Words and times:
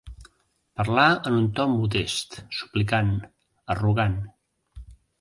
Parlar 0.79 1.05
en 1.31 1.37
un 1.41 1.45
to 1.59 1.67
modest, 1.75 2.39
suplicant, 2.63 3.15
arrogant. 3.77 4.21